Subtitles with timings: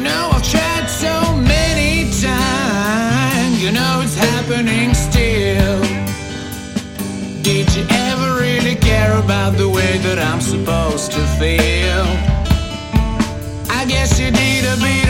[0.00, 5.82] You know I've tried so many times, you know it's happening still.
[7.42, 12.06] Did you ever really care about the way that I'm supposed to feel?
[13.68, 15.09] I guess you need a beat